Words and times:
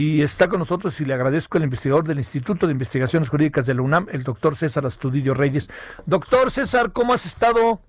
Y 0.00 0.22
está 0.22 0.48
con 0.48 0.60
nosotros 0.60 0.98
y 1.02 1.04
le 1.04 1.12
agradezco 1.12 1.58
el 1.58 1.64
investigador 1.64 2.04
del 2.04 2.16
Instituto 2.16 2.64
de 2.66 2.72
Investigaciones 2.72 3.28
Jurídicas 3.28 3.66
de 3.66 3.74
la 3.74 3.82
UNAM, 3.82 4.06
el 4.10 4.22
doctor 4.22 4.56
César 4.56 4.86
Astudillo 4.86 5.34
Reyes. 5.34 5.68
Doctor 6.06 6.50
César, 6.50 6.90
¿cómo 6.92 7.12
has 7.12 7.26
estado? 7.26 7.80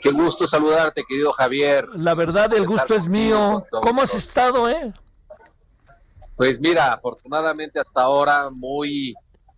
Qué 0.00 0.12
gusto 0.12 0.46
saludarte, 0.46 1.02
querido 1.02 1.32
Javier. 1.32 1.88
La 1.96 2.14
verdad, 2.14 2.54
el 2.54 2.64
gusto 2.64 2.94
es 2.94 3.08
mío. 3.08 3.66
¿Cómo 3.82 4.02
has 4.02 4.14
estado, 4.14 4.70
eh? 4.70 4.94
Pues 6.36 6.60
mira, 6.60 6.92
afortunadamente 6.92 7.80
hasta 7.80 8.02
ahora 8.02 8.50
muy, 8.50 9.16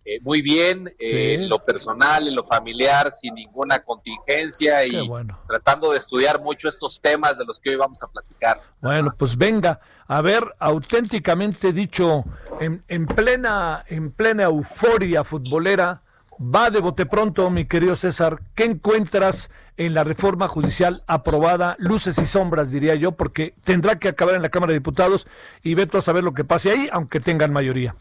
eh, 0.09 0.21
muy 0.21 0.41
bien, 0.41 0.87
eh, 0.99 1.33
en 1.33 1.49
lo 1.49 1.59
personal, 1.65 2.25
en 2.29 2.33
lo 2.33 2.45
familiar, 2.45 3.11
sin 3.11 3.35
ninguna 3.35 3.79
contingencia 3.83 4.85
y 4.85 5.05
tratando 5.45 5.91
de 5.91 5.97
estudiar 5.97 6.41
mucho 6.41 6.69
estos 6.69 7.01
temas 7.01 7.37
de 7.37 7.43
los 7.43 7.59
que 7.59 7.71
hoy 7.71 7.75
vamos 7.75 8.01
a 8.01 8.07
platicar. 8.07 8.61
Bueno, 8.79 9.13
pues 9.17 9.37
venga, 9.37 9.81
a 10.07 10.21
ver, 10.21 10.55
auténticamente 10.59 11.73
dicho, 11.73 12.23
en, 12.61 12.85
en 12.87 13.05
plena, 13.05 13.83
en 13.89 14.11
plena 14.11 14.43
euforia 14.43 15.25
futbolera, 15.25 16.01
va 16.39 16.69
de 16.69 16.79
bote 16.79 17.05
pronto, 17.05 17.49
mi 17.49 17.65
querido 17.65 17.97
César. 17.97 18.39
¿Qué 18.55 18.63
encuentras 18.63 19.51
en 19.75 19.93
la 19.93 20.05
reforma 20.05 20.47
judicial 20.47 21.01
aprobada? 21.07 21.75
Luces 21.79 22.17
y 22.19 22.27
sombras, 22.27 22.71
diría 22.71 22.95
yo, 22.95 23.11
porque 23.11 23.55
tendrá 23.65 23.99
que 23.99 24.07
acabar 24.07 24.35
en 24.35 24.41
la 24.41 24.49
Cámara 24.49 24.71
de 24.71 24.79
Diputados 24.79 25.27
y 25.63 25.75
veto 25.75 25.97
a 25.97 26.01
saber 26.01 26.23
lo 26.23 26.33
que 26.33 26.45
pase 26.45 26.71
ahí, 26.71 26.87
aunque 26.93 27.19
tengan 27.19 27.51
mayoría. 27.51 27.93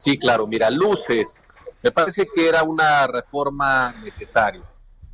Sí, 0.00 0.16
claro, 0.16 0.46
mira, 0.46 0.70
luces. 0.70 1.44
Me 1.82 1.90
parece 1.90 2.26
que 2.34 2.48
era 2.48 2.62
una 2.62 3.06
reforma 3.06 3.94
necesaria. 4.02 4.62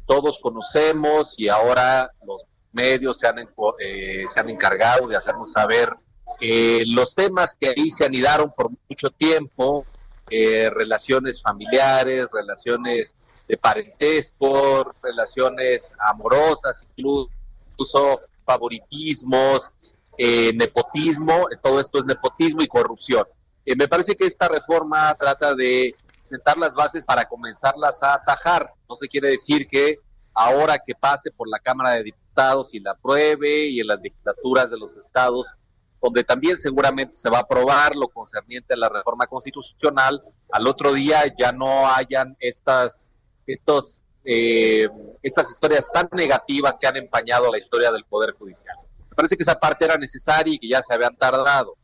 Todos 0.06 0.38
conocemos 0.38 1.34
y 1.36 1.48
ahora 1.48 2.12
los 2.24 2.46
medios 2.70 3.18
se 3.18 3.26
han, 3.26 3.40
eh, 3.80 4.22
se 4.28 4.38
han 4.38 4.48
encargado 4.48 5.08
de 5.08 5.16
hacernos 5.16 5.50
saber 5.50 5.92
que 6.38 6.84
los 6.86 7.16
temas 7.16 7.56
que 7.58 7.70
ahí 7.70 7.90
se 7.90 8.04
anidaron 8.04 8.52
por 8.56 8.70
mucho 8.88 9.10
tiempo, 9.10 9.84
eh, 10.30 10.70
relaciones 10.70 11.42
familiares, 11.42 12.28
relaciones 12.32 13.12
de 13.48 13.56
parentesco, 13.56 14.92
relaciones 15.02 15.94
amorosas, 15.98 16.86
incluso 16.94 18.20
favoritismos, 18.44 19.72
eh, 20.16 20.52
nepotismo, 20.54 21.48
todo 21.60 21.80
esto 21.80 21.98
es 21.98 22.04
nepotismo 22.04 22.62
y 22.62 22.68
corrupción. 22.68 23.26
Eh, 23.66 23.76
me 23.76 23.88
parece 23.88 24.16
que 24.16 24.24
esta 24.24 24.48
reforma 24.48 25.14
trata 25.16 25.54
de 25.54 25.94
sentar 26.22 26.56
las 26.56 26.74
bases 26.74 27.04
para 27.04 27.26
comenzarlas 27.26 28.02
a 28.02 28.14
atajar. 28.14 28.72
No 28.88 28.94
se 28.94 29.08
quiere 29.08 29.28
decir 29.28 29.66
que 29.68 29.98
ahora 30.32 30.78
que 30.78 30.94
pase 30.94 31.30
por 31.30 31.48
la 31.48 31.58
Cámara 31.58 31.90
de 31.90 32.04
Diputados 32.04 32.72
y 32.72 32.80
la 32.80 32.92
apruebe 32.92 33.66
y 33.66 33.80
en 33.80 33.88
las 33.88 34.00
legislaturas 34.00 34.70
de 34.70 34.78
los 34.78 34.96
estados 34.96 35.54
donde 36.00 36.24
también 36.24 36.56
seguramente 36.56 37.14
se 37.14 37.30
va 37.30 37.38
a 37.38 37.42
aprobar 37.42 37.96
lo 37.96 38.08
concerniente 38.08 38.74
a 38.74 38.76
la 38.76 38.88
reforma 38.88 39.26
constitucional, 39.26 40.22
al 40.52 40.66
otro 40.66 40.92
día 40.92 41.22
ya 41.38 41.52
no 41.52 41.88
hayan 41.88 42.36
estas, 42.38 43.10
estos, 43.46 44.02
eh, 44.24 44.88
estas 45.22 45.50
historias 45.50 45.88
tan 45.92 46.08
negativas 46.12 46.78
que 46.78 46.86
han 46.86 46.96
empañado 46.96 47.50
la 47.50 47.58
historia 47.58 47.90
del 47.90 48.04
Poder 48.04 48.34
Judicial. 48.34 48.76
Me 49.10 49.16
parece 49.16 49.36
que 49.36 49.42
esa 49.42 49.58
parte 49.58 49.84
era 49.84 49.96
necesaria 49.96 50.54
y 50.54 50.58
que 50.58 50.68
ya 50.68 50.82
se 50.82 50.92
habían 50.94 51.16
tardado. 51.16 51.76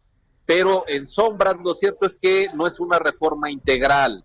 Pero 0.45 0.85
en 0.89 1.07
sombras 1.07 1.55
lo 1.63 1.75
cierto 1.75 2.07
es 2.07 2.17
que 2.17 2.49
no 2.55 2.67
es 2.67 2.81
una 2.81 2.99
reforma 2.99 3.51
integral, 3.51 4.25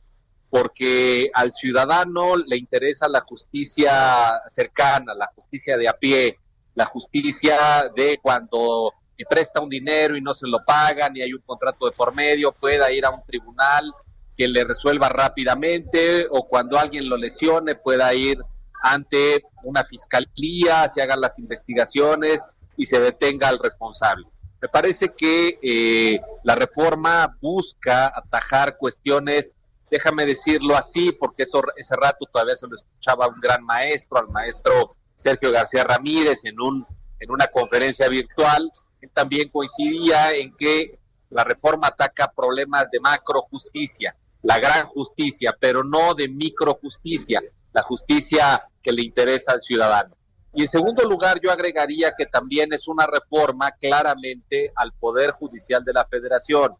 porque 0.49 1.29
al 1.33 1.51
ciudadano 1.51 2.35
le 2.35 2.57
interesa 2.57 3.07
la 3.07 3.21
justicia 3.21 4.41
cercana, 4.47 5.13
la 5.13 5.29
justicia 5.35 5.77
de 5.77 5.87
a 5.87 5.93
pie, 5.93 6.37
la 6.73 6.85
justicia 6.85 7.57
de 7.95 8.19
cuando 8.21 8.93
presta 9.25 9.61
un 9.61 9.69
dinero 9.69 10.15
y 10.15 10.21
no 10.21 10.33
se 10.33 10.47
lo 10.47 10.63
pagan 10.63 11.15
y 11.15 11.21
hay 11.21 11.33
un 11.33 11.41
contrato 11.41 11.85
de 11.85 11.91
por 11.91 12.13
medio, 12.13 12.51
pueda 12.51 12.91
ir 12.91 13.05
a 13.05 13.09
un 13.09 13.23
tribunal 13.25 13.93
que 14.37 14.47
le 14.47 14.63
resuelva 14.63 15.09
rápidamente 15.09 16.27
o 16.29 16.47
cuando 16.47 16.77
alguien 16.77 17.09
lo 17.09 17.17
lesione 17.17 17.75
pueda 17.75 18.13
ir 18.13 18.39
ante 18.83 19.43
una 19.63 19.83
fiscalía, 19.83 20.87
se 20.87 21.01
hagan 21.01 21.19
las 21.19 21.39
investigaciones 21.39 22.47
y 22.75 22.85
se 22.85 22.99
detenga 22.99 23.49
al 23.49 23.57
responsable. 23.57 24.27
Me 24.61 24.67
parece 24.69 25.09
que 25.15 25.59
eh, 25.61 26.19
la 26.43 26.55
reforma 26.55 27.37
busca 27.41 28.07
atajar 28.07 28.77
cuestiones, 28.77 29.53
déjame 29.91 30.25
decirlo 30.25 30.75
así, 30.75 31.11
porque 31.11 31.43
eso, 31.43 31.61
ese 31.75 31.95
rato 31.95 32.25
todavía 32.31 32.55
se 32.55 32.67
lo 32.67 32.75
escuchaba 32.75 33.25
a 33.25 33.29
un 33.29 33.39
gran 33.39 33.63
maestro, 33.63 34.19
al 34.19 34.29
maestro 34.29 34.95
Sergio 35.15 35.51
García 35.51 35.83
Ramírez, 35.83 36.45
en, 36.45 36.59
un, 36.59 36.85
en 37.19 37.31
una 37.31 37.47
conferencia 37.47 38.07
virtual, 38.07 38.71
también 39.13 39.49
coincidía 39.49 40.31
en 40.31 40.55
que 40.55 40.99
la 41.29 41.43
reforma 41.43 41.87
ataca 41.87 42.31
problemas 42.31 42.89
de 42.91 42.99
macro 42.99 43.41
justicia, 43.41 44.15
la 44.43 44.59
gran 44.59 44.87
justicia, 44.87 45.55
pero 45.59 45.83
no 45.83 46.13
de 46.13 46.29
micro 46.29 46.75
justicia, 46.75 47.41
la 47.73 47.83
justicia 47.83 48.63
que 48.81 48.91
le 48.91 49.03
interesa 49.03 49.53
al 49.53 49.61
ciudadano. 49.61 50.15
Y 50.53 50.61
en 50.61 50.67
segundo 50.67 51.07
lugar, 51.07 51.39
yo 51.41 51.51
agregaría 51.51 52.13
que 52.17 52.25
también 52.25 52.73
es 52.73 52.87
una 52.87 53.05
reforma 53.05 53.71
claramente 53.71 54.71
al 54.75 54.93
Poder 54.93 55.31
Judicial 55.31 55.83
de 55.83 55.93
la 55.93 56.05
Federación, 56.05 56.75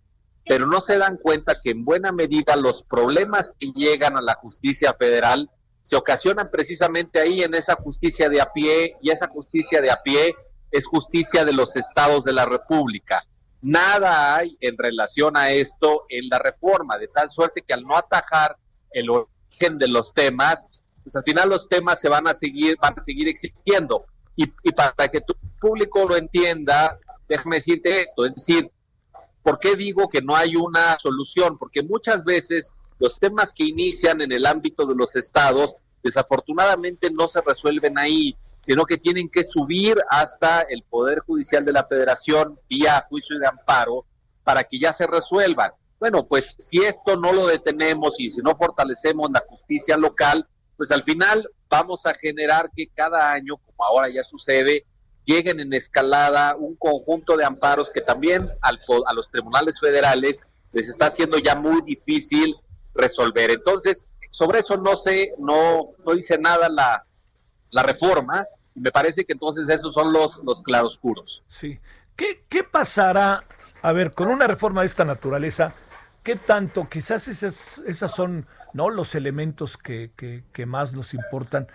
pero 0.48 0.66
no 0.66 0.82
se 0.82 0.98
dan 0.98 1.18
cuenta 1.18 1.60
que 1.62 1.72
en 1.72 1.86
buena 1.86 2.12
medida 2.12 2.56
los 2.56 2.84
problemas 2.84 3.54
que 3.60 3.72
llegan 3.76 4.18
a 4.18 4.22
la 4.22 4.36
justicia 4.36 4.96
federal 4.98 5.50
se 5.82 5.96
ocasionan 5.96 6.50
precisamente 6.52 7.20
ahí 7.20 7.44
en 7.44 7.54
esa 7.54 7.76
justicia 7.76 8.30
de 8.30 8.42
a 8.42 8.52
pie 8.52 8.98
y 9.02 9.10
esa 9.10 9.28
justicia 9.28 9.82
de 9.82 9.92
a 9.92 10.02
pie 10.04 10.36
es 10.72 10.86
justicia 10.86 11.46
de 11.46 11.54
los 11.54 11.76
estados 11.76 12.24
de 12.24 12.34
la 12.34 12.46
República. 12.46 13.26
Nada 13.62 14.36
hay 14.36 14.58
en 14.62 14.78
relación 14.78 15.38
a 15.38 15.52
esto 15.52 16.06
en 16.10 16.30
la 16.30 16.40
reforma, 16.40 16.98
de 16.98 17.08
tal 17.08 17.30
suerte 17.30 17.64
que 17.66 17.74
al 17.74 17.84
no 17.84 17.96
atajar 17.96 18.58
el 18.92 19.10
origen 19.10 19.78
de 19.78 19.88
los 19.88 20.14
temas, 20.14 20.68
pues 21.08 21.16
al 21.16 21.24
final 21.24 21.48
los 21.48 21.70
temas 21.70 22.02
se 22.02 22.10
van 22.10 22.28
a 22.28 22.34
seguir, 22.34 22.76
van 22.82 22.94
a 22.98 23.00
seguir 23.00 23.30
existiendo. 23.30 24.04
Y, 24.36 24.44
y 24.62 24.72
para 24.74 25.08
que 25.08 25.22
tu 25.22 25.34
público 25.58 26.06
lo 26.06 26.18
entienda, 26.18 27.00
déjame 27.30 27.56
decirte 27.56 28.02
esto, 28.02 28.26
es 28.26 28.36
decir, 28.36 28.70
¿por 29.42 29.58
qué 29.58 29.78
digo 29.78 30.10
que 30.10 30.22
no 30.22 30.36
hay 30.36 30.58
una 30.58 31.00
solución? 31.00 31.58
Porque 31.58 31.82
muchas 31.82 32.26
veces 32.26 32.74
los 33.00 33.20
temas 33.20 33.54
que 33.54 33.64
inician 33.64 34.20
en 34.20 34.34
el 34.34 34.46
ámbito 34.46 34.86
de 34.86 34.96
los 34.96 35.16
estados 35.16 35.78
desafortunadamente 36.04 37.10
no 37.10 37.30
se 37.30 37.40
resuelven 37.40 37.98
ahí, 37.98 38.36
sino 38.60 38.84
que 38.84 38.98
tienen 38.98 39.30
que 39.30 39.46
subir 39.46 39.96
hasta 40.10 40.60
el 40.60 40.84
Poder 40.84 41.20
Judicial 41.20 41.64
de 41.64 41.72
la 41.72 41.86
Federación 41.86 42.60
vía 42.68 43.06
juicio 43.08 43.40
de 43.40 43.48
amparo 43.48 44.04
para 44.44 44.66
que 44.66 44.78
ya 44.78 44.92
se 44.92 45.08
resuelvan. 45.08 45.72
Bueno, 46.02 46.28
pues 46.28 46.54
si 46.58 46.80
esto 46.80 47.16
no 47.16 47.32
lo 47.32 47.48
detenemos 47.48 48.20
y 48.20 48.30
si 48.30 48.42
no 48.42 48.58
fortalecemos 48.58 49.32
la 49.32 49.44
justicia 49.48 49.96
local, 49.96 50.46
pues 50.78 50.92
al 50.92 51.04
final 51.04 51.50
vamos 51.70 52.06
a 52.06 52.14
generar 52.14 52.70
que 52.76 52.88
cada 52.88 53.32
año, 53.32 53.58
como 53.58 53.84
ahora 53.84 54.10
ya 54.10 54.24
sucede, 54.24 54.86
lleguen 55.26 55.60
en 55.60 55.74
escalada 55.74 56.56
un 56.56 56.76
conjunto 56.76 57.36
de 57.36 57.44
amparos 57.44 57.90
que 57.90 58.00
también 58.00 58.50
al, 58.62 58.80
a 59.08 59.14
los 59.14 59.30
tribunales 59.30 59.80
federales 59.80 60.42
les 60.72 60.88
está 60.88 61.08
haciendo 61.08 61.38
ya 61.40 61.56
muy 61.56 61.82
difícil 61.82 62.56
resolver. 62.94 63.52
Entonces, 63.52 64.06
sobre 64.30 64.60
eso 64.60 64.78
no 64.78 64.96
sé, 64.96 65.34
no, 65.38 65.90
no 66.06 66.14
dice 66.14 66.38
nada 66.38 66.70
la, 66.70 67.06
la 67.72 67.84
reforma, 67.84 68.46
y 68.76 68.80
me 68.80 68.92
parece 68.92 69.26
que 69.26 69.34
entonces 69.34 69.68
esos 69.70 69.94
son 69.94 70.14
los, 70.14 70.40
los 70.44 70.62
claroscuros. 70.62 71.44
Sí. 71.48 71.80
¿Qué, 72.16 72.44
¿Qué 72.48 72.64
pasará, 72.64 73.44
a 73.82 73.92
ver, 73.92 74.14
con 74.14 74.28
una 74.30 74.48
reforma 74.48 74.82
de 74.82 74.88
esta 74.88 75.04
naturaleza? 75.04 75.74
¿Qué 76.28 76.36
tanto, 76.36 76.90
quizás 76.90 77.30
esas, 77.30 77.78
esas 77.88 78.14
son 78.14 78.48
no 78.74 78.90
los 78.90 79.16
elementos 79.16 79.78
que, 79.78 80.12
que, 80.52 80.66
más 80.66 80.92
nos 80.92 81.14
importan? 81.14 81.70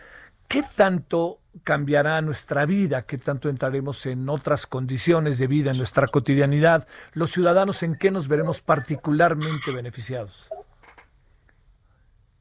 ¿Qué 0.46 0.62
tanto 0.76 1.40
cambiará 1.64 2.20
nuestra 2.20 2.66
vida? 2.66 3.06
¿Qué 3.06 3.16
tanto 3.16 3.48
entraremos 3.48 4.04
en 4.04 4.28
otras 4.28 4.66
condiciones 4.66 5.38
de 5.38 5.46
vida 5.46 5.70
en 5.70 5.78
nuestra 5.78 6.06
cotidianidad? 6.06 6.86
¿Los 7.14 7.30
ciudadanos 7.30 7.82
en 7.82 7.96
qué 7.96 8.10
nos 8.10 8.28
veremos 8.28 8.60
particularmente 8.60 9.72
beneficiados? 9.72 10.50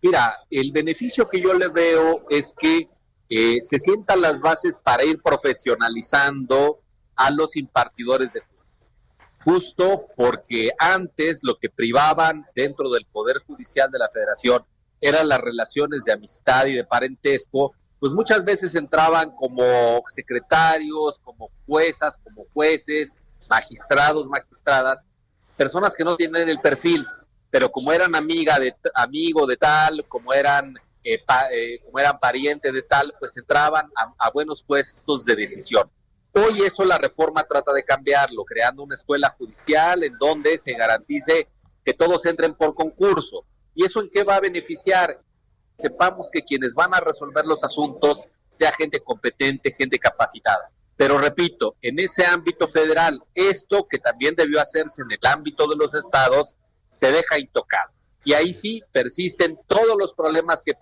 Mira, 0.01 0.35
el 0.49 0.73
beneficio 0.73 1.29
que 1.29 1.39
yo 1.39 1.53
le 1.53 1.69
veo 1.69 2.25
es 2.29 2.53
que 2.59 2.89
eh, 3.29 3.61
se 3.61 3.79
sientan 3.79 4.19
las 4.19 4.37
bases 4.41 4.81
para 4.81 5.05
ir 5.05 5.21
profesionalizando 5.21 6.81
a 7.15 7.31
los 7.31 7.55
impartidores 7.55 8.33
de 8.33 8.41
justicia. 8.41 8.70
Justo 9.43 10.07
porque 10.15 10.71
antes 10.77 11.39
lo 11.43 11.57
que 11.57 11.69
privaban 11.69 12.45
dentro 12.55 12.89
del 12.89 13.05
Poder 13.05 13.37
Judicial 13.45 13.89
de 13.91 13.99
la 13.99 14.09
Federación 14.09 14.63
eran 14.99 15.27
las 15.27 15.39
relaciones 15.39 16.05
de 16.05 16.11
amistad 16.11 16.67
y 16.67 16.75
de 16.75 16.83
parentesco, 16.83 17.73
pues 17.99 18.13
muchas 18.13 18.45
veces 18.45 18.75
entraban 18.75 19.31
como 19.31 20.01
secretarios, 20.07 21.19
como 21.19 21.49
juezas, 21.65 22.17
como 22.17 22.45
jueces, 22.53 23.15
magistrados, 23.49 24.27
magistradas, 24.27 25.05
personas 25.57 25.95
que 25.95 26.03
no 26.03 26.15
tienen 26.15 26.49
el 26.49 26.59
perfil, 26.59 27.05
pero 27.49 27.71
como 27.71 27.91
eran 27.91 28.15
amiga 28.15 28.59
de 28.59 28.75
amigo 28.95 29.45
de 29.45 29.57
tal, 29.57 30.05
como 30.07 30.33
eran 30.33 30.75
eh, 31.03 31.19
eh, 31.51 31.79
como 31.83 31.99
eran 31.99 32.19
parientes 32.19 32.71
de 32.73 32.83
tal, 32.83 33.13
pues 33.19 33.35
entraban 33.35 33.89
a, 34.17 34.29
buenos 34.31 34.61
puestos 34.63 35.25
de 35.25 35.35
decisión. 35.35 35.89
Hoy 36.33 36.61
eso 36.61 36.85
la 36.85 36.97
reforma 36.97 37.43
trata 37.43 37.73
de 37.73 37.83
cambiarlo, 37.83 38.45
creando 38.45 38.83
una 38.83 38.95
escuela 38.95 39.35
judicial 39.37 40.03
en 40.03 40.17
donde 40.17 40.57
se 40.57 40.73
garantice 40.73 41.49
que 41.83 41.93
todos 41.93 42.25
entren 42.25 42.55
por 42.55 42.73
concurso. 42.73 43.45
¿Y 43.75 43.85
eso 43.85 44.01
en 44.01 44.09
qué 44.09 44.23
va 44.23 44.35
a 44.35 44.41
beneficiar? 44.41 45.21
Sepamos 45.75 46.29
que 46.31 46.43
quienes 46.43 46.73
van 46.73 46.93
a 46.93 47.01
resolver 47.01 47.45
los 47.45 47.63
asuntos 47.63 48.23
sea 48.47 48.71
gente 48.77 49.01
competente, 49.01 49.73
gente 49.77 49.99
capacitada. 49.99 50.71
Pero 50.95 51.17
repito, 51.17 51.75
en 51.81 51.99
ese 51.99 52.25
ámbito 52.25 52.67
federal, 52.67 53.21
esto 53.33 53.87
que 53.89 53.97
también 53.97 54.35
debió 54.35 54.61
hacerse 54.61 55.01
en 55.01 55.11
el 55.11 55.19
ámbito 55.29 55.67
de 55.67 55.75
los 55.75 55.93
estados, 55.95 56.55
se 56.87 57.11
deja 57.11 57.39
intocado. 57.39 57.91
Y 58.23 58.33
ahí 58.33 58.53
sí 58.53 58.83
persisten 58.91 59.59
todos 59.67 59.97
los 59.97 60.13
problemas 60.13 60.61
que, 60.61 60.73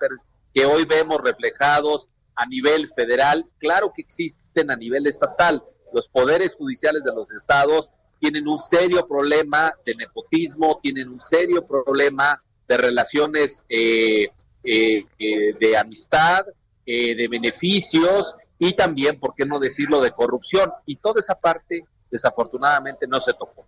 que 0.53 0.65
hoy 0.65 0.85
vemos 0.85 1.19
reflejados 1.23 2.09
a 2.39 2.45
nivel 2.45 2.87
federal. 2.89 3.45
Claro 3.57 3.91
que 3.93 4.01
existen 4.01 4.71
a 4.71 4.75
nivel 4.75 5.07
estatal. 5.07 5.63
Los 5.93 6.07
poderes 6.07 6.55
judiciales 6.55 7.03
de 7.03 7.13
los 7.13 7.31
estados 7.31 7.91
tienen 8.19 8.47
un 8.47 8.59
serio 8.59 9.07
problema 9.07 9.73
de 9.85 9.95
nepotismo, 9.95 10.79
tienen 10.81 11.09
un 11.09 11.19
serio 11.19 11.65
problema 11.65 12.41
de 12.67 12.77
relaciones 12.77 13.63
eh, 13.69 14.27
eh, 14.63 15.05
eh, 15.17 15.53
de 15.59 15.77
amistad, 15.77 16.45
de 16.85 17.27
beneficios 17.29 18.35
y 18.57 18.73
también, 18.73 19.19
¿por 19.19 19.35
qué 19.35 19.45
no 19.45 19.59
decirlo?, 19.59 20.01
de 20.01 20.11
corrupción. 20.11 20.71
Y 20.87 20.95
toda 20.95 21.19
esa 21.19 21.39
parte, 21.39 21.85
desafortunadamente, 22.09 23.05
no 23.07 23.19
se 23.21 23.33
tocó. 23.33 23.67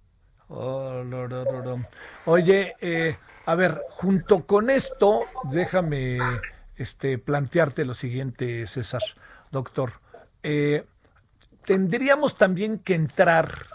Oh, 0.49 1.01
Oye, 2.25 2.75
eh, 2.81 3.17
a 3.45 3.55
ver, 3.55 3.81
junto 3.89 4.45
con 4.45 4.69
esto, 4.69 5.21
déjame 5.49 6.19
este, 6.81 7.17
plantearte 7.17 7.85
lo 7.85 7.93
siguiente, 7.93 8.65
César, 8.67 9.01
doctor. 9.51 9.93
Eh, 10.43 10.85
tendríamos 11.65 12.35
también 12.35 12.79
que 12.79 12.95
entrar 12.95 13.67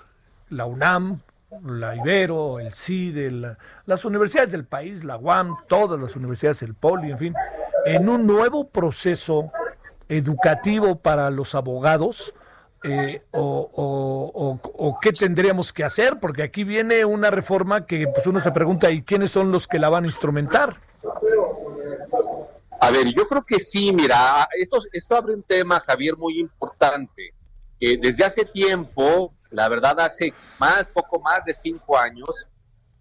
la 0.48 0.66
UNAM, 0.66 1.20
la 1.64 1.96
Ibero, 1.96 2.58
el 2.58 2.72
CIDE, 2.74 3.56
las 3.86 4.04
universidades 4.04 4.52
del 4.52 4.64
país, 4.64 5.04
la 5.04 5.16
UAM, 5.16 5.56
todas 5.68 6.00
las 6.00 6.16
universidades, 6.16 6.62
el 6.62 6.74
POLI, 6.74 7.12
en 7.12 7.18
fin, 7.18 7.34
en 7.84 8.08
un 8.08 8.26
nuevo 8.26 8.68
proceso 8.68 9.50
educativo 10.08 10.96
para 10.96 11.30
los 11.30 11.54
abogados 11.54 12.34
eh, 12.88 13.22
o, 13.32 14.98
qué 15.00 15.12
tendríamos 15.12 15.72
que 15.72 15.82
hacer? 15.82 16.18
Porque 16.20 16.42
aquí 16.42 16.62
viene 16.62 17.04
una 17.04 17.30
reforma 17.30 17.86
que 17.86 18.06
pues 18.06 18.26
uno 18.26 18.40
se 18.40 18.52
pregunta, 18.52 18.90
¿y 18.90 19.02
quiénes 19.02 19.32
son 19.32 19.50
los 19.50 19.66
que 19.66 19.78
la 19.78 19.88
van 19.88 20.04
a 20.04 20.06
instrumentar? 20.06 20.76
A 22.86 22.90
ver, 22.92 23.12
yo 23.12 23.26
creo 23.26 23.44
que 23.44 23.58
sí, 23.58 23.92
mira, 23.92 24.48
esto, 24.56 24.78
esto 24.92 25.16
abre 25.16 25.34
un 25.34 25.42
tema, 25.42 25.80
Javier, 25.80 26.16
muy 26.16 26.38
importante. 26.38 27.34
desde 27.80 28.24
hace 28.24 28.44
tiempo, 28.44 29.34
la 29.50 29.68
verdad, 29.68 29.98
hace 29.98 30.32
más, 30.60 30.86
poco 30.94 31.18
más 31.18 31.44
de 31.44 31.52
cinco 31.52 31.98
años, 31.98 32.46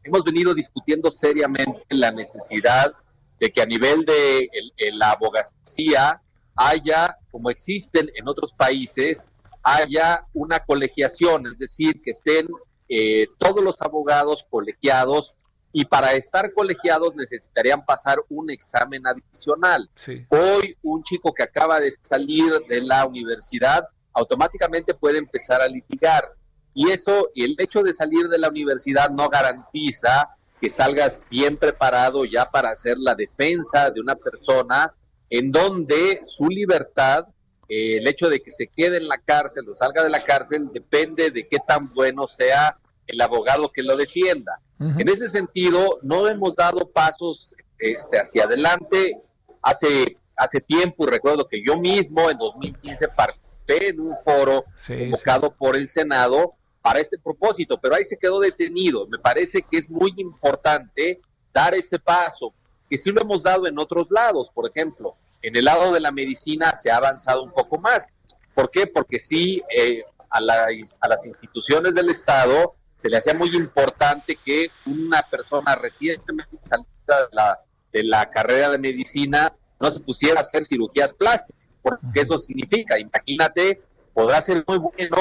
hemos 0.04 0.24
venido 0.24 0.56
discutiendo 0.56 1.12
seriamente 1.12 1.84
la 1.90 2.10
necesidad 2.10 2.96
de 3.40 3.52
que 3.52 3.62
a 3.62 3.68
nivel 3.68 4.06
de 4.06 4.50
la 4.94 5.12
abogacía 5.12 6.20
haya, 6.56 7.20
como 7.30 7.52
existen 7.52 8.10
en 8.16 8.28
otros 8.28 8.54
países, 8.54 9.30
haya 9.62 10.24
una 10.34 10.62
colegiación, 10.62 11.46
es 11.46 11.60
decir, 11.60 12.02
que 12.02 12.10
estén 12.10 12.48
eh, 12.90 13.28
todos 13.38 13.64
los 13.64 13.84
abogados 13.84 14.48
colegiados 14.50 15.36
y 15.78 15.84
para 15.84 16.14
estar 16.14 16.54
colegiados 16.54 17.18
necesitarían 17.18 17.84
pasar 17.84 18.24
un 18.30 18.50
examen 18.50 19.06
adicional. 19.06 19.90
Hoy 20.30 20.78
un 20.82 21.04
chico 21.04 21.34
que 21.34 21.44
acaba 21.44 21.82
de 21.82 21.92
salir 21.92 22.50
de 22.70 22.82
la 22.82 23.06
universidad 23.06 23.86
automáticamente 24.14 24.94
puede 24.94 25.18
empezar 25.18 25.62
a 25.62 25.68
litigar 25.68 26.32
y 26.74 26.92
eso 26.92 27.30
y 27.36 27.44
el 27.44 27.58
hecho 27.58 27.84
de 27.84 27.92
salir 27.92 28.30
de 28.30 28.40
la 28.40 28.48
universidad 28.48 29.10
no 29.10 29.28
garantiza 29.28 30.30
que 30.62 30.70
salgas 30.70 31.22
bien 31.30 31.58
preparado 31.58 32.24
ya 32.24 32.50
para 32.50 32.70
hacer 32.70 32.98
la 32.98 33.14
defensa 33.14 33.92
de 33.92 34.00
una 34.00 34.16
persona 34.16 34.94
en 35.30 35.52
donde 35.52 36.20
su 36.22 36.48
libertad 36.48 37.26
eh, 37.68 37.98
el 37.98 38.08
hecho 38.08 38.30
de 38.30 38.42
que 38.42 38.50
se 38.50 38.68
quede 38.68 38.96
en 38.96 39.10
la 39.10 39.18
cárcel 39.18 39.68
o 39.68 39.76
salga 39.76 40.06
de 40.06 40.10
la 40.10 40.24
cárcel 40.24 40.70
depende 40.72 41.32
de 41.32 41.50
qué 41.50 41.58
tan 41.60 41.94
bueno 41.94 42.28
sea 42.28 42.78
el 43.08 43.20
abogado 43.20 43.70
que 43.74 43.84
lo 43.84 43.98
defienda. 43.98 44.62
En 44.80 45.08
ese 45.08 45.30
sentido, 45.30 46.00
no 46.02 46.28
hemos 46.28 46.56
dado 46.56 46.90
pasos 46.90 47.56
este, 47.80 48.18
hacia 48.18 48.44
adelante. 48.44 49.22
Hace, 49.62 50.18
hace 50.36 50.62
tiempo, 50.62 51.06
recuerdo 51.06 51.48
que 51.48 51.64
yo 51.66 51.78
mismo 51.78 52.30
en 52.30 52.38
2015 52.38 53.08
participé 53.10 53.90
en 53.90 54.02
un 54.02 54.12
foro 54.24 54.66
convocado 54.86 55.52
por 55.52 55.76
el 55.76 55.88
Senado 55.88 56.54
para 56.82 57.00
este 57.00 57.18
propósito, 57.18 57.80
pero 57.82 57.96
ahí 57.96 58.04
se 58.04 58.18
quedó 58.18 58.40
detenido. 58.40 59.08
Me 59.08 59.18
parece 59.18 59.62
que 59.64 59.78
es 59.78 59.90
muy 59.90 60.14
importante 60.18 61.20
dar 61.54 61.74
ese 61.74 61.98
paso, 61.98 62.54
que 62.90 62.98
sí 62.98 63.12
lo 63.12 63.22
hemos 63.22 63.44
dado 63.44 63.66
en 63.66 63.80
otros 63.80 64.08
lados, 64.12 64.52
por 64.54 64.70
ejemplo, 64.70 65.16
en 65.42 65.56
el 65.56 65.66
lado 65.66 65.94
de 65.94 66.00
la 66.00 66.12
medicina 66.12 66.74
se 66.74 66.92
ha 66.92 66.98
avanzado 66.98 67.44
un 67.44 67.52
poco 67.52 67.80
más. 67.80 68.08
¿Por 68.54 68.70
qué? 68.70 68.88
Porque 68.88 69.20
sí, 69.20 69.64
eh, 69.76 70.04
a, 70.30 70.40
a 70.40 71.08
las 71.08 71.26
instituciones 71.26 71.94
del 71.94 72.10
Estado 72.10 72.74
se 72.98 73.10
le 73.10 73.18
hacía 73.18 73.34
muy 73.34 73.56
importante 73.56 74.38
que 74.44 74.70
una 74.86 75.22
persona 75.24 75.76
recientemente 75.76 76.58
salida 76.60 76.88
de 77.08 77.36
la, 77.36 77.60
de 77.92 78.04
la 78.04 78.30
carrera 78.30 78.70
de 78.70 78.78
medicina 78.78 79.54
no 79.80 79.92
se 79.92 80.00
pusiera 80.00 80.40
a 80.40 80.42
hacer 80.42 80.66
cirugías 80.66 81.14
plásticas, 81.14 81.62
porque 81.82 82.22
eso 82.22 82.38
significa, 82.38 82.98
imagínate, 83.00 83.82
podrá 84.14 84.42
ser 84.42 84.64
muy 84.68 84.78
bueno, 84.78 85.18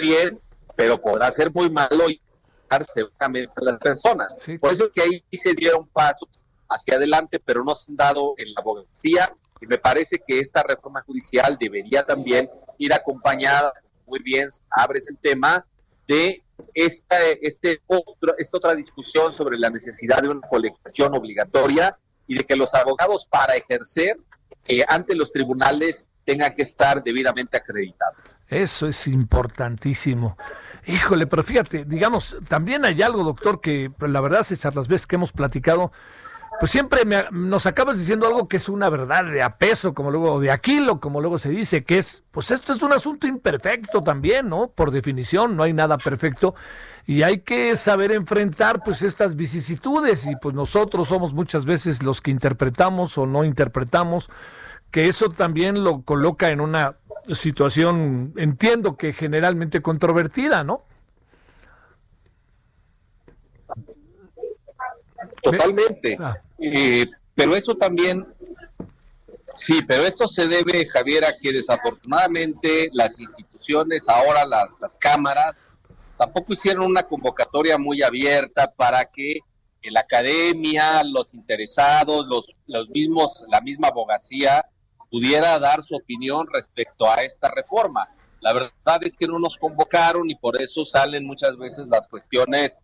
bien, 0.00 0.40
pero 0.76 1.00
podrá 1.00 1.30
ser 1.30 1.52
muy 1.52 1.70
malo 1.70 2.08
y 2.08 2.20
seguramente 2.82 3.52
a 3.56 3.64
las 3.64 3.78
personas. 3.78 4.36
Por 4.60 4.72
eso 4.72 4.90
que 4.90 5.02
ahí 5.02 5.24
se 5.32 5.52
dieron 5.54 5.86
pasos 5.88 6.44
hacia 6.68 6.96
adelante, 6.96 7.40
pero 7.44 7.62
no 7.62 7.74
se 7.74 7.92
han 7.92 7.96
dado 7.96 8.34
en 8.36 8.52
la 8.52 8.60
abogacía. 8.60 9.34
Y 9.60 9.66
me 9.66 9.78
parece 9.78 10.20
que 10.26 10.40
esta 10.40 10.62
reforma 10.62 11.02
judicial 11.02 11.56
debería 11.60 12.04
también 12.04 12.50
ir 12.78 12.92
acompañada, 12.92 13.72
muy 14.06 14.20
bien, 14.20 14.48
abres 14.70 15.08
el 15.08 15.16
tema, 15.18 15.64
de 16.08 16.42
esta, 16.74 17.16
este 17.40 17.80
otro, 17.86 18.34
esta 18.38 18.56
otra 18.58 18.74
discusión 18.74 19.32
sobre 19.32 19.58
la 19.58 19.70
necesidad 19.70 20.22
de 20.22 20.28
una 20.28 20.46
colección 20.48 21.14
obligatoria 21.14 21.96
y 22.26 22.36
de 22.36 22.44
que 22.44 22.56
los 22.56 22.74
abogados 22.74 23.26
para 23.26 23.54
ejercer 23.54 24.16
eh, 24.66 24.84
ante 24.88 25.14
los 25.14 25.32
tribunales 25.32 26.06
tengan 26.24 26.54
que 26.54 26.62
estar 26.62 27.02
debidamente 27.02 27.56
acreditados. 27.56 28.16
Eso 28.48 28.88
es 28.88 29.06
importantísimo. 29.06 30.36
Híjole, 30.86 31.26
pero 31.26 31.42
fíjate, 31.42 31.84
digamos, 31.84 32.36
también 32.48 32.84
hay 32.84 33.02
algo, 33.02 33.24
doctor, 33.24 33.60
que 33.60 33.90
la 34.00 34.20
verdad, 34.20 34.42
César, 34.42 34.74
las 34.74 34.88
veces 34.88 35.06
que 35.06 35.16
hemos 35.16 35.32
platicado, 35.32 35.92
pues 36.60 36.70
siempre 36.70 37.00
nos 37.32 37.66
acabas 37.66 37.98
diciendo 37.98 38.26
algo 38.26 38.48
que 38.48 38.58
es 38.58 38.68
una 38.68 38.88
verdad 38.88 39.24
de 39.24 39.42
a 39.42 39.58
peso, 39.58 39.92
como 39.94 40.10
luego 40.10 40.40
de 40.40 40.50
Aquilo, 40.50 41.00
como 41.00 41.20
luego 41.20 41.38
se 41.38 41.50
dice, 41.50 41.84
que 41.84 41.98
es, 41.98 42.22
pues 42.30 42.50
esto 42.50 42.72
es 42.72 42.82
un 42.82 42.92
asunto 42.92 43.26
imperfecto 43.26 44.02
también, 44.02 44.48
¿no? 44.48 44.68
Por 44.68 44.90
definición, 44.90 45.56
no 45.56 45.64
hay 45.64 45.72
nada 45.72 45.98
perfecto 45.98 46.54
y 47.06 47.22
hay 47.22 47.40
que 47.40 47.76
saber 47.76 48.12
enfrentar 48.12 48.82
pues 48.82 49.02
estas 49.02 49.36
vicisitudes 49.36 50.26
y 50.26 50.36
pues 50.36 50.54
nosotros 50.54 51.08
somos 51.08 51.34
muchas 51.34 51.64
veces 51.64 52.02
los 52.02 52.22
que 52.22 52.30
interpretamos 52.30 53.18
o 53.18 53.26
no 53.26 53.44
interpretamos, 53.44 54.30
que 54.90 55.08
eso 55.08 55.28
también 55.28 55.84
lo 55.84 56.02
coloca 56.02 56.48
en 56.48 56.60
una 56.60 56.96
situación, 57.32 58.32
entiendo 58.36 58.96
que 58.96 59.12
generalmente 59.12 59.82
controvertida, 59.82 60.62
¿no? 60.62 60.84
Totalmente. 65.44 66.16
Ah. 66.18 66.36
Eh, 66.58 67.06
pero 67.34 67.54
eso 67.54 67.74
también, 67.74 68.26
sí, 69.54 69.80
pero 69.86 70.04
esto 70.04 70.26
se 70.26 70.48
debe, 70.48 70.86
Javier, 70.86 71.24
a 71.24 71.36
que 71.38 71.52
desafortunadamente 71.52 72.88
las 72.92 73.18
instituciones, 73.18 74.08
ahora 74.08 74.44
las 74.80 74.96
cámaras, 74.96 75.64
tampoco 76.16 76.52
hicieron 76.52 76.86
una 76.86 77.02
convocatoria 77.02 77.76
muy 77.76 78.02
abierta 78.02 78.72
para 78.74 79.04
que 79.04 79.40
la 79.82 80.00
academia, 80.00 81.02
los 81.04 81.34
interesados, 81.34 82.26
los, 82.26 82.54
los 82.66 82.88
mismos, 82.88 83.44
la 83.48 83.60
misma 83.60 83.88
abogacía 83.88 84.64
pudiera 85.10 85.58
dar 85.58 85.82
su 85.82 85.94
opinión 85.96 86.46
respecto 86.52 87.10
a 87.10 87.16
esta 87.16 87.50
reforma. 87.50 88.08
La 88.40 88.52
verdad 88.52 89.02
es 89.02 89.16
que 89.16 89.26
no 89.26 89.38
nos 89.38 89.56
convocaron 89.58 90.30
y 90.30 90.34
por 90.34 90.60
eso 90.60 90.84
salen 90.84 91.26
muchas 91.26 91.56
veces 91.56 91.88
las 91.88 92.08
cuestiones, 92.08 92.78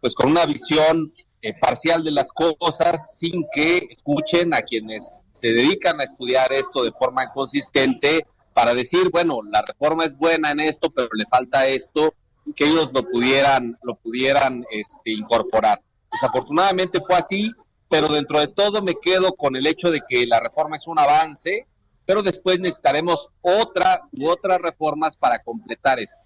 pues 0.00 0.14
con 0.14 0.30
una 0.30 0.46
visión 0.46 1.12
eh, 1.46 1.54
parcial 1.60 2.02
de 2.02 2.10
las 2.10 2.32
cosas, 2.32 3.18
sin 3.18 3.46
que 3.52 3.86
escuchen 3.88 4.52
a 4.52 4.62
quienes 4.62 5.12
se 5.30 5.48
dedican 5.48 6.00
a 6.00 6.02
estudiar 6.02 6.52
esto 6.52 6.82
de 6.82 6.90
forma 6.90 7.30
consistente 7.32 8.26
para 8.52 8.74
decir, 8.74 9.10
bueno, 9.12 9.40
la 9.48 9.62
reforma 9.62 10.04
es 10.04 10.16
buena 10.16 10.50
en 10.50 10.58
esto, 10.58 10.90
pero 10.90 11.08
le 11.12 11.24
falta 11.26 11.68
esto, 11.68 12.14
que 12.56 12.64
ellos 12.64 12.92
lo 12.92 13.08
pudieran, 13.08 13.78
lo 13.84 13.94
pudieran 13.94 14.64
este, 14.72 15.12
incorporar. 15.12 15.80
Desafortunadamente 16.10 17.00
fue 17.00 17.14
así, 17.14 17.52
pero 17.88 18.08
dentro 18.08 18.40
de 18.40 18.48
todo 18.48 18.82
me 18.82 18.96
quedo 19.00 19.36
con 19.36 19.54
el 19.54 19.68
hecho 19.68 19.92
de 19.92 20.00
que 20.08 20.26
la 20.26 20.40
reforma 20.40 20.74
es 20.74 20.88
un 20.88 20.98
avance, 20.98 21.64
pero 22.04 22.24
después 22.24 22.58
necesitaremos 22.58 23.28
otra 23.40 24.02
u 24.10 24.28
otras 24.28 24.58
reformas 24.60 25.16
para 25.16 25.38
completar 25.38 26.00
esto. 26.00 26.24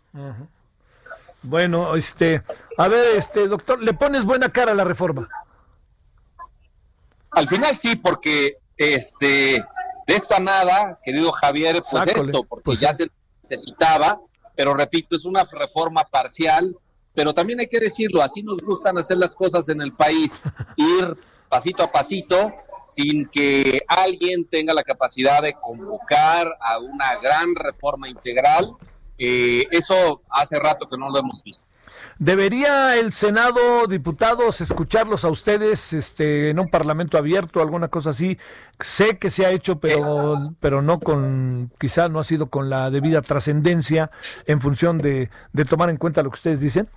Bueno, 1.43 1.97
este, 1.97 2.43
a 2.77 2.89
ver, 2.89 3.17
este 3.17 3.49
doctor, 3.49 3.83
¿le 3.83 3.95
pones 3.95 4.25
buena 4.25 4.51
cara 4.51 4.73
a 4.73 4.75
la 4.75 4.85
reforma? 4.85 5.29
Al 7.31 7.49
final 7.49 7.77
sí, 7.77 7.97
porque 7.97 8.59
este 8.77 9.65
de 10.07 10.17
esto 10.17 10.35
a 10.35 10.41
nada, 10.41 10.99
querido 11.05 11.31
Javier, 11.31 11.81
pues 11.89 12.07
esto, 12.09 12.43
porque 12.45 12.65
pues 12.65 12.81
ya 12.81 12.93
se 12.93 13.09
necesitaba, 13.43 14.21
pero 14.57 14.75
repito, 14.75 15.15
es 15.15 15.25
una 15.25 15.45
reforma 15.45 16.03
parcial, 16.05 16.77
pero 17.15 17.33
también 17.33 17.61
hay 17.61 17.69
que 17.69 17.79
decirlo, 17.79 18.23
así 18.23 18.43
nos 18.43 18.61
gustan 18.61 18.99
hacer 18.99 19.19
las 19.19 19.35
cosas 19.35 19.69
en 19.69 19.81
el 19.81 19.93
país, 19.93 20.43
ir 20.77 21.17
pasito 21.49 21.85
a 21.85 21.93
pasito, 21.93 22.53
sin 22.85 23.29
que 23.29 23.83
alguien 23.87 24.47
tenga 24.47 24.75
la 24.75 24.83
capacidad 24.83 25.43
de 25.43 25.53
convocar 25.53 26.49
a 26.61 26.79
una 26.79 27.17
gran 27.17 27.55
reforma 27.55 28.09
integral. 28.09 28.75
Eh, 29.23 29.67
eso 29.71 30.23
hace 30.31 30.59
rato 30.59 30.87
que 30.87 30.97
no 30.97 31.11
lo 31.11 31.19
hemos 31.19 31.45
visto. 31.45 31.67
¿Debería 32.19 32.97
el 32.97 33.13
Senado, 33.13 33.87
diputados, 33.87 34.61
escucharlos 34.61 35.25
a 35.25 35.29
ustedes 35.29 35.93
este, 35.93 36.51
en 36.51 36.59
un 36.59 36.69
parlamento 36.69 37.19
abierto, 37.19 37.61
alguna 37.61 37.89
cosa 37.89 38.11
así? 38.11 38.39
Sé 38.79 39.19
que 39.19 39.31
se 39.31 39.45
ha 39.45 39.51
hecho, 39.51 39.79
pero, 39.79 40.55
pero 40.61 40.81
no 40.83 41.01
con, 41.01 41.71
quizá 41.79 42.09
no 42.09 42.19
ha 42.19 42.25
sido 42.25 42.49
con 42.49 42.71
la 42.71 42.91
debida 42.91 43.21
trascendencia 43.21 44.11
en 44.47 44.61
función 44.61 44.99
de, 44.99 45.31
de 45.53 45.65
tomar 45.65 45.91
en 45.91 45.99
cuenta 45.99 46.23
lo 46.23 46.31
que 46.31 46.37
ustedes 46.37 46.61
dicen. 46.61 46.89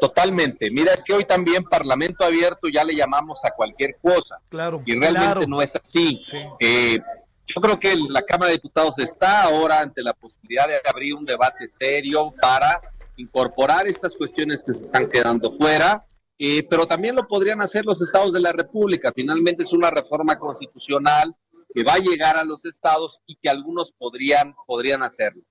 Totalmente. 0.00 0.70
Mira, 0.70 0.92
es 0.92 1.02
que 1.02 1.14
hoy 1.14 1.24
también 1.24 1.64
Parlamento 1.64 2.24
Abierto 2.24 2.68
ya 2.68 2.84
le 2.84 2.94
llamamos 2.94 3.44
a 3.44 3.50
cualquier 3.50 3.96
cosa. 4.02 4.38
Claro. 4.50 4.82
Y 4.84 4.98
realmente 4.98 5.46
no 5.46 5.62
es 5.62 5.76
así. 5.76 6.22
Eh, 6.60 6.98
yo 7.46 7.60
creo 7.60 7.78
que 7.78 7.94
la 8.08 8.22
Cámara 8.22 8.50
de 8.50 8.56
Diputados 8.56 8.98
está 8.98 9.42
ahora 9.42 9.80
ante 9.80 10.02
la 10.02 10.14
posibilidad 10.14 10.66
de 10.66 10.80
abrir 10.88 11.14
un 11.14 11.24
debate 11.24 11.66
serio 11.66 12.34
para 12.40 12.80
incorporar 13.16 13.86
estas 13.86 14.16
cuestiones 14.16 14.62
que 14.62 14.72
se 14.72 14.84
están 14.84 15.08
quedando 15.08 15.52
fuera, 15.52 16.06
eh, 16.38 16.66
pero 16.68 16.86
también 16.86 17.14
lo 17.14 17.28
podrían 17.28 17.60
hacer 17.60 17.84
los 17.84 18.00
estados 18.00 18.32
de 18.32 18.40
la 18.40 18.52
República. 18.52 19.12
Finalmente 19.14 19.62
es 19.62 19.72
una 19.72 19.90
reforma 19.90 20.38
constitucional 20.38 21.34
que 21.72 21.84
va 21.84 21.94
a 21.94 21.98
llegar 21.98 22.36
a 22.36 22.44
los 22.44 22.64
estados 22.64 23.20
y 23.26 23.36
que 23.36 23.48
algunos 23.48 23.92
podrían, 23.92 24.54
podrían 24.66 25.02
hacerlo. 25.02 25.42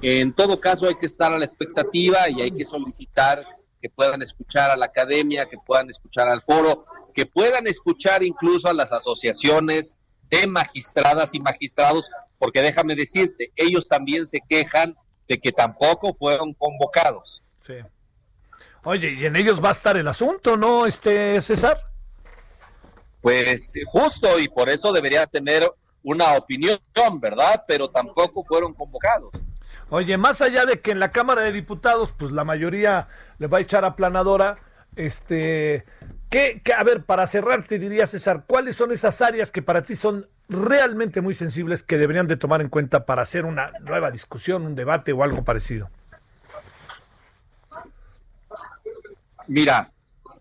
En 0.00 0.32
todo 0.32 0.60
caso 0.60 0.86
hay 0.86 0.94
que 0.94 1.06
estar 1.06 1.32
a 1.32 1.38
la 1.38 1.44
expectativa 1.44 2.28
y 2.28 2.40
hay 2.40 2.50
que 2.52 2.64
solicitar 2.64 3.44
que 3.80 3.90
puedan 3.90 4.22
escuchar 4.22 4.70
a 4.70 4.76
la 4.76 4.86
academia, 4.86 5.48
que 5.48 5.58
puedan 5.58 5.90
escuchar 5.90 6.28
al 6.28 6.40
foro, 6.40 6.86
que 7.12 7.26
puedan 7.26 7.66
escuchar 7.66 8.22
incluso 8.22 8.68
a 8.68 8.72
las 8.72 8.92
asociaciones 8.92 9.96
de 10.32 10.46
magistradas 10.46 11.34
y 11.34 11.40
magistrados, 11.40 12.10
porque 12.38 12.62
déjame 12.62 12.94
decirte, 12.94 13.52
ellos 13.54 13.86
también 13.86 14.26
se 14.26 14.40
quejan 14.48 14.96
de 15.28 15.38
que 15.38 15.52
tampoco 15.52 16.14
fueron 16.14 16.54
convocados. 16.54 17.42
Sí. 17.66 17.74
Oye, 18.82 19.12
y 19.12 19.26
en 19.26 19.36
ellos 19.36 19.62
va 19.62 19.68
a 19.68 19.72
estar 19.72 19.96
el 19.98 20.08
asunto, 20.08 20.56
¿no, 20.56 20.86
este 20.86 21.40
César? 21.42 21.78
Pues 23.20 23.74
justo, 23.86 24.40
y 24.40 24.48
por 24.48 24.70
eso 24.70 24.90
debería 24.90 25.26
tener 25.26 25.70
una 26.02 26.34
opinión, 26.34 26.80
¿verdad? 27.20 27.64
Pero 27.68 27.90
tampoco 27.90 28.42
fueron 28.42 28.72
convocados. 28.72 29.30
Oye, 29.90 30.16
más 30.16 30.40
allá 30.40 30.64
de 30.64 30.80
que 30.80 30.92
en 30.92 30.98
la 30.98 31.10
Cámara 31.10 31.42
de 31.42 31.52
Diputados, 31.52 32.12
pues 32.12 32.32
la 32.32 32.44
mayoría 32.44 33.08
le 33.38 33.46
va 33.48 33.58
a 33.58 33.60
echar 33.60 33.84
aplanadora, 33.84 34.56
este, 34.96 35.84
¿qué, 36.32 36.62
a 36.76 36.82
ver, 36.82 37.04
para 37.04 37.26
cerrar 37.26 37.64
te 37.64 37.78
diría 37.78 38.06
César, 38.06 38.44
¿cuáles 38.46 38.74
son 38.74 38.90
esas 38.90 39.20
áreas 39.20 39.52
que 39.52 39.60
para 39.60 39.84
ti 39.84 39.94
son 39.94 40.26
realmente 40.48 41.20
muy 41.20 41.34
sensibles 41.34 41.82
que 41.82 41.98
deberían 41.98 42.26
de 42.26 42.36
tomar 42.36 42.62
en 42.62 42.68
cuenta 42.68 43.04
para 43.04 43.22
hacer 43.22 43.44
una 43.44 43.70
nueva 43.80 44.10
discusión, 44.10 44.64
un 44.64 44.74
debate 44.74 45.12
o 45.12 45.22
algo 45.22 45.44
parecido? 45.44 45.90
Mira, 49.46 49.92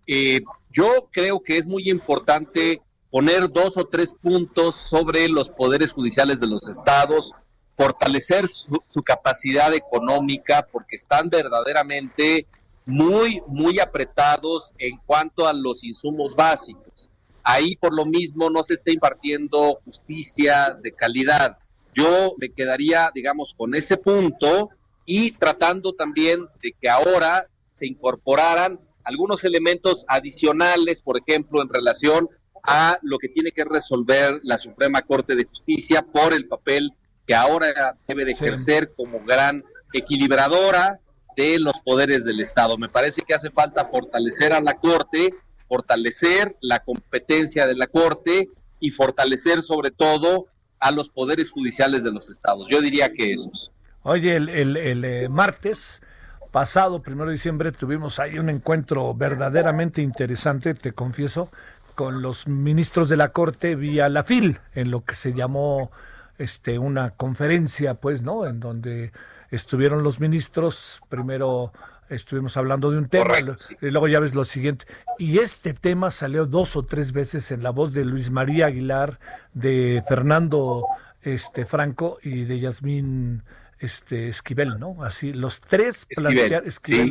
eh, 0.07 0.41
yo 0.71 1.09
creo 1.11 1.41
que 1.41 1.57
es 1.57 1.65
muy 1.65 1.89
importante 1.89 2.81
poner 3.09 3.49
dos 3.49 3.75
o 3.75 3.85
tres 3.85 4.13
puntos 4.13 4.75
sobre 4.75 5.27
los 5.27 5.49
poderes 5.49 5.91
judiciales 5.91 6.39
de 6.39 6.47
los 6.47 6.69
estados, 6.69 7.33
fortalecer 7.75 8.47
su, 8.47 9.03
capacidad 9.03 9.73
económica 9.73 10.67
porque 10.71 10.95
están 10.95 11.29
verdaderamente 11.29 12.45
muy, 12.85 13.41
muy 13.47 13.79
apretados 13.79 14.73
en 14.77 14.97
cuanto 15.05 15.47
a 15.47 15.53
los 15.53 15.83
insumos 15.83 16.35
básicos. 16.35 17.09
Ahí 17.43 17.75
por 17.75 17.93
lo 17.93 18.05
mismo 18.05 18.49
no 18.49 18.63
se 18.63 18.75
está 18.75 18.91
impartiendo 18.91 19.79
justicia 19.85 20.77
de 20.81 20.91
calidad. 20.91 21.57
Yo 21.93 22.35
me 22.37 22.49
quedaría, 22.49 23.11
digamos, 23.13 23.53
con 23.55 23.75
ese 23.75 23.97
punto 23.97 24.69
y 25.05 25.31
tratando 25.31 25.93
también 25.93 26.47
de 26.61 26.73
que 26.79 26.89
ahora 26.89 27.47
se 27.73 27.87
incorporaran 27.87 28.79
algunos 29.03 29.43
elementos 29.43 30.05
adicionales, 30.07 31.01
por 31.01 31.19
ejemplo, 31.19 31.61
en 31.61 31.69
relación 31.69 32.29
a 32.63 32.99
lo 33.01 33.17
que 33.17 33.27
tiene 33.27 33.51
que 33.51 33.65
resolver 33.65 34.39
la 34.43 34.57
Suprema 34.57 35.01
Corte 35.01 35.35
de 35.35 35.45
Justicia 35.45 36.03
por 36.03 36.33
el 36.33 36.47
papel 36.47 36.93
que 37.25 37.33
ahora 37.33 37.97
debe 38.07 38.25
de 38.25 38.33
ejercer 38.33 38.93
como 38.95 39.19
gran 39.21 39.63
equilibradora 39.93 40.99
de 41.35 41.59
los 41.59 41.79
poderes 41.81 42.25
del 42.25 42.39
Estado. 42.39 42.77
Me 42.77 42.89
parece 42.89 43.21
que 43.21 43.33
hace 43.33 43.49
falta 43.49 43.85
fortalecer 43.85 44.53
a 44.53 44.61
la 44.61 44.75
Corte, 44.75 45.33
fortalecer 45.67 46.55
la 46.61 46.79
competencia 46.83 47.67
de 47.67 47.75
la 47.75 47.87
Corte 47.87 48.49
y 48.79 48.89
fortalecer 48.89 49.61
sobre 49.61 49.91
todo 49.91 50.47
a 50.79 50.91
los 50.91 51.09
poderes 51.09 51.51
judiciales 51.51 52.03
de 52.03 52.11
los 52.11 52.29
estados. 52.29 52.67
Yo 52.69 52.81
diría 52.81 53.13
que 53.13 53.33
esos. 53.33 53.71
Oye, 54.03 54.35
el, 54.35 54.49
el, 54.49 55.05
eh, 55.05 55.29
martes 55.29 56.01
pasado, 56.49 57.01
primero 57.01 57.27
de 57.27 57.33
diciembre, 57.33 57.71
tuvimos 57.71 58.19
ahí 58.19 58.39
un 58.39 58.49
encuentro 58.49 59.13
verdaderamente 59.13 60.01
interesante, 60.01 60.73
te 60.73 60.91
confieso, 60.91 61.49
con 61.95 62.21
los 62.21 62.47
ministros 62.47 63.09
de 63.09 63.17
la 63.17 63.29
Corte 63.29 63.75
vía 63.75 64.09
la 64.09 64.23
FIL, 64.23 64.59
en 64.73 64.89
lo 64.91 65.05
que 65.05 65.15
se 65.15 65.33
llamó 65.33 65.91
este, 66.39 66.79
una 66.79 67.11
conferencia, 67.11 67.93
pues, 67.93 68.23
¿no? 68.23 68.47
En 68.47 68.59
donde 68.59 69.11
estuvieron 69.51 70.03
los 70.03 70.19
ministros, 70.19 71.01
primero 71.09 71.71
estuvimos 72.09 72.57
hablando 72.57 72.91
de 72.91 72.97
un 72.97 73.07
tema 73.07 73.35
y 73.81 73.89
luego 73.89 74.07
ya 74.07 74.19
ves 74.19 74.35
lo 74.35 74.45
siguiente. 74.45 74.85
Y 75.17 75.39
este 75.39 75.73
tema 75.73 76.11
salió 76.11 76.45
dos 76.45 76.75
o 76.75 76.83
tres 76.83 77.13
veces 77.13 77.51
en 77.51 77.63
la 77.63 77.69
voz 77.69 77.93
de 77.93 78.05
Luis 78.05 78.31
María 78.31 78.67
Aguilar, 78.67 79.19
de 79.53 80.03
Fernando 80.07 80.85
este, 81.21 81.65
Franco 81.65 82.17
y 82.21 82.43
de 82.45 82.59
Yasmín 82.59 83.43
este 83.79 84.27
Esquivel, 84.27 84.79
¿no? 84.79 85.03
Así 85.03 85.33
los 85.33 85.59
tres 85.59 86.05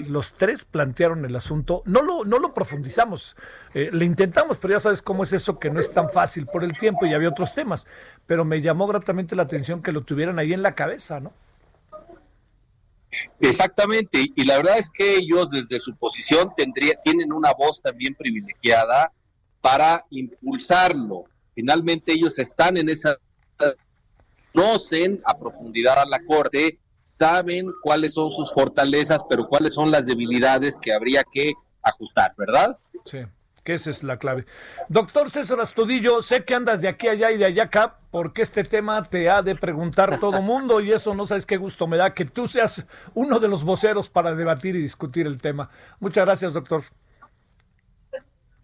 los 0.08 0.34
tres 0.34 0.64
plantearon 0.64 1.24
el 1.24 1.34
asunto. 1.34 1.82
No 1.84 2.00
lo 2.00 2.24
no 2.24 2.38
lo 2.38 2.54
profundizamos. 2.54 3.36
Eh, 3.74 3.90
le 3.92 4.04
intentamos, 4.04 4.58
pero 4.58 4.74
ya 4.74 4.80
sabes 4.80 5.02
cómo 5.02 5.24
es 5.24 5.32
eso 5.32 5.58
que 5.58 5.68
no 5.68 5.80
es 5.80 5.92
tan 5.92 6.10
fácil 6.10 6.46
por 6.46 6.62
el 6.62 6.78
tiempo 6.78 7.06
y 7.06 7.14
había 7.14 7.28
otros 7.28 7.54
temas, 7.54 7.88
pero 8.24 8.44
me 8.44 8.60
llamó 8.60 8.86
gratamente 8.86 9.34
la 9.34 9.42
atención 9.42 9.82
que 9.82 9.90
lo 9.90 10.02
tuvieran 10.02 10.38
ahí 10.38 10.52
en 10.52 10.62
la 10.62 10.76
cabeza, 10.76 11.18
¿no? 11.18 11.32
Exactamente, 13.40 14.26
y 14.34 14.44
la 14.44 14.58
verdad 14.58 14.78
es 14.78 14.88
que 14.90 15.16
ellos 15.16 15.50
desde 15.50 15.80
su 15.80 15.96
posición 15.96 16.52
tendría, 16.56 16.94
tienen 17.02 17.32
una 17.32 17.52
voz 17.52 17.80
también 17.82 18.14
privilegiada 18.14 19.12
para 19.60 20.06
impulsarlo. 20.10 21.24
Finalmente 21.54 22.12
ellos 22.12 22.38
están 22.38 22.76
en 22.76 22.88
esa 22.88 23.16
conocen 24.52 25.20
a 25.24 25.38
profundidad 25.38 25.98
a 25.98 26.06
la 26.06 26.24
Corte, 26.24 26.78
saben 27.02 27.72
cuáles 27.82 28.14
son 28.14 28.30
sus 28.30 28.52
fortalezas, 28.52 29.22
pero 29.28 29.48
cuáles 29.48 29.74
son 29.74 29.90
las 29.90 30.06
debilidades 30.06 30.78
que 30.80 30.92
habría 30.92 31.22
que 31.30 31.52
ajustar, 31.82 32.34
¿verdad? 32.36 32.78
Sí, 33.04 33.18
que 33.62 33.74
esa 33.74 33.90
es 33.90 34.02
la 34.02 34.18
clave. 34.18 34.46
Doctor 34.88 35.30
César 35.30 35.60
Astudillo, 35.60 36.22
sé 36.22 36.44
que 36.44 36.54
andas 36.54 36.80
de 36.80 36.88
aquí 36.88 37.08
allá 37.08 37.30
y 37.30 37.38
de 37.38 37.44
allá 37.44 37.64
acá, 37.64 37.98
porque 38.10 38.42
este 38.42 38.64
tema 38.64 39.02
te 39.02 39.28
ha 39.28 39.42
de 39.42 39.54
preguntar 39.54 40.18
todo 40.20 40.42
mundo 40.42 40.80
y 40.80 40.92
eso 40.92 41.14
no 41.14 41.26
sabes 41.26 41.46
qué 41.46 41.56
gusto 41.56 41.86
me 41.86 41.96
da 41.96 42.14
que 42.14 42.24
tú 42.24 42.46
seas 42.48 42.86
uno 43.14 43.40
de 43.40 43.48
los 43.48 43.64
voceros 43.64 44.08
para 44.08 44.34
debatir 44.34 44.76
y 44.76 44.82
discutir 44.82 45.26
el 45.26 45.38
tema. 45.38 45.70
Muchas 45.98 46.24
gracias, 46.24 46.52
doctor. 46.54 46.82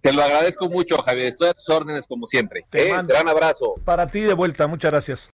Te 0.01 0.13
lo 0.13 0.23
agradezco 0.23 0.69
mucho, 0.69 0.99
Javier. 0.99 1.27
Estoy 1.27 1.49
a 1.49 1.53
tus 1.53 1.69
órdenes 1.69 2.07
como 2.07 2.27
siempre. 2.27 2.65
Te 2.71 2.91
¿eh? 2.91 3.03
Gran 3.05 3.29
abrazo. 3.29 3.75
Para 3.85 4.07
ti 4.07 4.21
de 4.21 4.35
vuelta. 4.35 4.69
Muchas 4.69 4.93
gracias. 4.93 5.31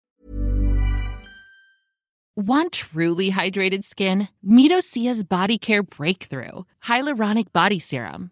Want 2.37 2.71
truly 2.71 3.31
hydrated 3.31 3.83
skin? 3.83 4.29
Meet 4.41 4.71
Osea's 4.71 5.23
Body 5.23 5.57
Care 5.57 5.83
Breakthrough 5.83 6.63
Hyaluronic 6.85 7.51
Body 7.51 7.79
Serum. 7.79 8.31